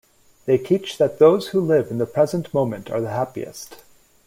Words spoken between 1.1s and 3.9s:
those who live in the present moment are the happiest.